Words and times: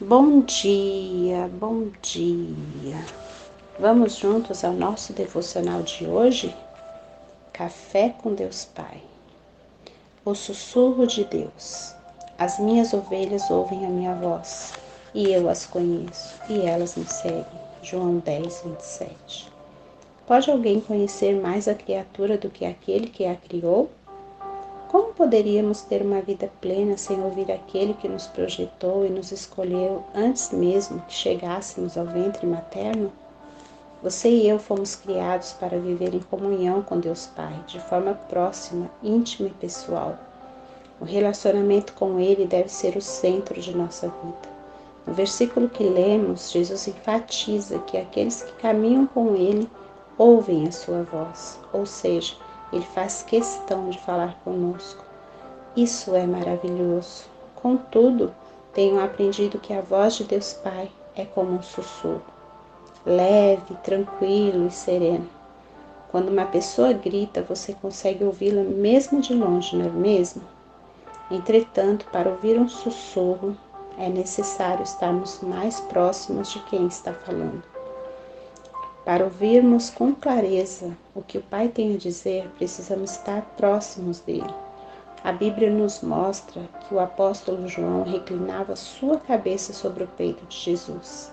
Bom 0.00 0.40
dia, 0.40 1.48
bom 1.60 1.86
dia. 2.02 2.96
Vamos 3.78 4.16
juntos 4.16 4.64
ao 4.64 4.72
nosso 4.72 5.12
devocional 5.12 5.84
de 5.84 6.04
hoje? 6.04 6.52
Café 7.52 8.08
com 8.08 8.34
Deus 8.34 8.64
Pai. 8.64 9.00
O 10.24 10.34
sussurro 10.34 11.06
de 11.06 11.22
Deus. 11.22 11.94
As 12.36 12.58
minhas 12.58 12.92
ovelhas 12.92 13.48
ouvem 13.48 13.86
a 13.86 13.88
minha 13.88 14.16
voz, 14.16 14.72
e 15.14 15.32
eu 15.32 15.48
as 15.48 15.64
conheço, 15.64 16.34
e 16.48 16.62
elas 16.62 16.96
me 16.96 17.06
seguem. 17.06 17.46
João 17.80 18.18
10, 18.18 18.62
27. 18.64 19.48
Pode 20.26 20.50
alguém 20.50 20.80
conhecer 20.80 21.40
mais 21.40 21.68
a 21.68 21.74
criatura 21.74 22.36
do 22.36 22.50
que 22.50 22.64
aquele 22.64 23.06
que 23.06 23.24
a 23.24 23.36
criou? 23.36 23.92
Como 24.94 25.12
poderíamos 25.12 25.80
ter 25.80 26.02
uma 26.02 26.20
vida 26.20 26.48
plena 26.60 26.96
sem 26.96 27.20
ouvir 27.20 27.50
aquele 27.50 27.94
que 27.94 28.06
nos 28.06 28.28
projetou 28.28 29.04
e 29.04 29.10
nos 29.10 29.32
escolheu 29.32 30.04
antes 30.14 30.52
mesmo 30.52 31.00
que 31.08 31.12
chegássemos 31.12 31.98
ao 31.98 32.06
ventre 32.06 32.46
materno? 32.46 33.10
Você 34.04 34.30
e 34.30 34.48
eu 34.48 34.56
fomos 34.56 34.94
criados 34.94 35.52
para 35.54 35.80
viver 35.80 36.14
em 36.14 36.20
comunhão 36.20 36.80
com 36.80 37.00
Deus 37.00 37.26
Pai, 37.26 37.60
de 37.66 37.80
forma 37.80 38.14
próxima, 38.14 38.88
íntima 39.02 39.48
e 39.48 39.54
pessoal. 39.54 40.16
O 41.00 41.04
relacionamento 41.04 41.92
com 41.94 42.20
Ele 42.20 42.46
deve 42.46 42.68
ser 42.68 42.96
o 42.96 43.02
centro 43.02 43.60
de 43.60 43.76
nossa 43.76 44.06
vida. 44.06 44.48
No 45.04 45.12
versículo 45.12 45.68
que 45.68 45.82
lemos, 45.82 46.52
Jesus 46.52 46.86
enfatiza 46.86 47.80
que 47.80 47.98
aqueles 47.98 48.44
que 48.44 48.52
caminham 48.62 49.08
com 49.08 49.34
Ele 49.34 49.68
ouvem 50.16 50.68
a 50.68 50.70
sua 50.70 51.02
voz, 51.02 51.58
ou 51.72 51.84
seja, 51.84 52.36
ele 52.74 52.84
faz 52.84 53.22
questão 53.22 53.88
de 53.88 53.98
falar 54.00 54.34
conosco. 54.42 55.04
Isso 55.76 56.14
é 56.14 56.26
maravilhoso. 56.26 57.24
Contudo, 57.54 58.34
tenho 58.72 59.02
aprendido 59.02 59.60
que 59.60 59.72
a 59.72 59.80
voz 59.80 60.16
de 60.16 60.24
Deus 60.24 60.54
Pai 60.54 60.90
é 61.14 61.24
como 61.24 61.52
um 61.52 61.62
sussurro, 61.62 62.22
leve, 63.06 63.74
tranquilo 63.84 64.66
e 64.66 64.70
sereno. 64.72 65.28
Quando 66.10 66.30
uma 66.30 66.46
pessoa 66.46 66.92
grita, 66.92 67.42
você 67.42 67.72
consegue 67.74 68.24
ouvi-la 68.24 68.62
mesmo 68.62 69.20
de 69.20 69.34
longe, 69.34 69.76
não 69.76 69.86
é 69.86 69.90
mesmo? 69.90 70.42
Entretanto, 71.30 72.06
para 72.12 72.28
ouvir 72.28 72.58
um 72.58 72.68
sussurro, 72.68 73.56
é 73.96 74.08
necessário 74.08 74.82
estarmos 74.82 75.40
mais 75.40 75.80
próximos 75.80 76.52
de 76.52 76.58
quem 76.64 76.86
está 76.86 77.12
falando. 77.12 77.73
Para 79.04 79.24
ouvirmos 79.24 79.90
com 79.90 80.14
clareza 80.14 80.96
o 81.14 81.20
que 81.20 81.36
o 81.36 81.42
Pai 81.42 81.68
tem 81.68 81.94
a 81.94 81.98
dizer, 81.98 82.48
precisamos 82.56 83.12
estar 83.12 83.42
próximos 83.56 84.20
dele. 84.20 84.54
A 85.22 85.30
Bíblia 85.30 85.70
nos 85.70 86.00
mostra 86.00 86.62
que 86.80 86.94
o 86.94 87.00
apóstolo 87.00 87.68
João 87.68 88.02
reclinava 88.02 88.74
sua 88.76 89.18
cabeça 89.18 89.74
sobre 89.74 90.04
o 90.04 90.08
peito 90.08 90.46
de 90.46 90.56
Jesus. 90.56 91.30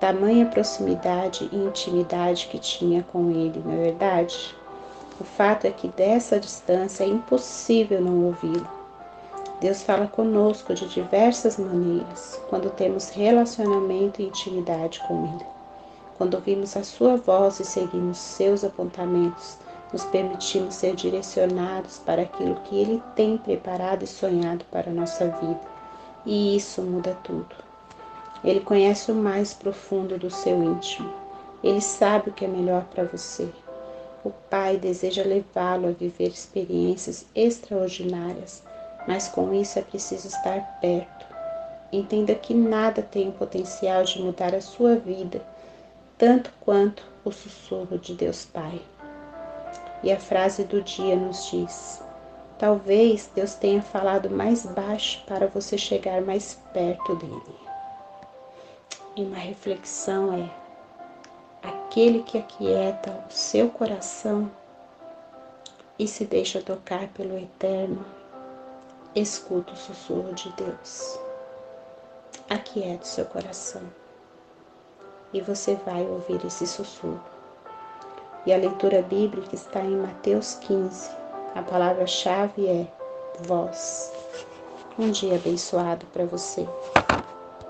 Tamanha 0.00 0.46
proximidade 0.46 1.48
e 1.52 1.56
intimidade 1.56 2.48
que 2.50 2.58
tinha 2.58 3.02
com 3.12 3.30
ele, 3.30 3.62
não 3.64 3.72
é 3.72 3.76
verdade? 3.76 4.54
O 5.20 5.24
fato 5.24 5.66
é 5.66 5.70
que 5.70 5.88
dessa 5.88 6.40
distância 6.40 7.04
é 7.04 7.08
impossível 7.08 8.00
não 8.00 8.24
ouvi-lo. 8.24 8.68
Deus 9.60 9.82
fala 9.82 10.06
conosco 10.06 10.74
de 10.74 10.86
diversas 10.88 11.56
maneiras 11.56 12.40
quando 12.48 12.70
temos 12.70 13.08
relacionamento 13.08 14.20
e 14.20 14.26
intimidade 14.26 15.00
com 15.08 15.24
Ele. 15.24 15.55
Quando 16.16 16.34
ouvimos 16.34 16.76
a 16.78 16.82
sua 16.82 17.16
voz 17.16 17.60
e 17.60 17.64
seguimos 17.64 18.16
seus 18.16 18.64
apontamentos, 18.64 19.58
nos 19.92 20.02
permitimos 20.06 20.74
ser 20.74 20.96
direcionados 20.96 21.98
para 21.98 22.22
aquilo 22.22 22.56
que 22.64 22.74
ele 22.74 23.02
tem 23.14 23.36
preparado 23.36 24.02
e 24.02 24.06
sonhado 24.06 24.64
para 24.70 24.90
a 24.90 24.94
nossa 24.94 25.26
vida. 25.28 25.60
E 26.24 26.56
isso 26.56 26.80
muda 26.80 27.14
tudo. 27.22 27.54
Ele 28.42 28.60
conhece 28.60 29.12
o 29.12 29.14
mais 29.14 29.52
profundo 29.52 30.16
do 30.16 30.30
seu 30.30 30.62
íntimo. 30.62 31.12
Ele 31.62 31.82
sabe 31.82 32.30
o 32.30 32.32
que 32.32 32.46
é 32.46 32.48
melhor 32.48 32.84
para 32.84 33.04
você. 33.04 33.48
O 34.24 34.30
Pai 34.50 34.78
deseja 34.78 35.22
levá-lo 35.22 35.88
a 35.88 35.92
viver 35.92 36.28
experiências 36.28 37.26
extraordinárias, 37.34 38.62
mas 39.06 39.28
com 39.28 39.52
isso 39.52 39.78
é 39.78 39.82
preciso 39.82 40.28
estar 40.28 40.78
perto. 40.80 41.26
Entenda 41.92 42.34
que 42.34 42.54
nada 42.54 43.02
tem 43.02 43.28
o 43.28 43.32
potencial 43.32 44.02
de 44.02 44.20
mudar 44.20 44.54
a 44.54 44.60
sua 44.62 44.96
vida 44.96 45.42
tanto 46.18 46.50
quanto 46.60 47.04
o 47.24 47.30
sussurro 47.30 47.98
de 47.98 48.14
Deus 48.14 48.44
Pai. 48.44 48.80
E 50.02 50.12
a 50.12 50.18
frase 50.18 50.64
do 50.64 50.82
dia 50.82 51.16
nos 51.16 51.50
diz: 51.50 52.02
Talvez 52.58 53.30
Deus 53.34 53.54
tenha 53.54 53.82
falado 53.82 54.30
mais 54.30 54.64
baixo 54.66 55.22
para 55.26 55.46
você 55.46 55.76
chegar 55.76 56.20
mais 56.22 56.60
perto 56.72 57.16
dele. 57.16 57.56
E 59.14 59.22
uma 59.22 59.36
reflexão 59.36 60.32
é: 60.32 60.50
aquele 61.62 62.22
que 62.22 62.38
aquieta 62.38 63.10
o 63.28 63.32
seu 63.32 63.68
coração 63.70 64.50
e 65.98 66.06
se 66.06 66.24
deixa 66.24 66.60
tocar 66.60 67.08
pelo 67.08 67.38
Eterno, 67.38 68.04
escuta 69.14 69.72
o 69.72 69.76
sussurro 69.76 70.34
de 70.34 70.50
Deus. 70.52 71.18
Aquieta 72.48 73.02
o 73.02 73.06
seu 73.06 73.24
coração 73.24 73.82
e 75.32 75.40
você 75.40 75.74
vai 75.86 76.02
ouvir 76.06 76.44
esse 76.44 76.66
sussurro. 76.66 77.20
E 78.44 78.52
a 78.52 78.56
leitura 78.56 79.02
bíblica 79.02 79.54
está 79.54 79.80
em 79.80 79.96
Mateus 79.96 80.54
15. 80.62 81.10
A 81.54 81.62
palavra-chave 81.62 82.66
é 82.66 82.86
voz. 83.40 84.12
Um 84.98 85.10
dia 85.10 85.34
abençoado 85.34 86.06
para 86.06 86.24
você. 86.24 86.66